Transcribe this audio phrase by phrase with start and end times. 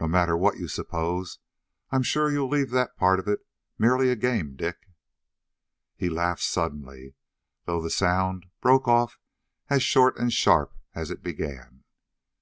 [0.00, 1.40] "No matter what you suppose,
[1.90, 3.44] I'm sure you'll leave that part of it
[3.78, 4.88] merely a game, Dick!"
[5.94, 7.16] He laughed suddenly,
[7.66, 9.18] though the sound broke off
[9.68, 11.84] as short and sharp as it began.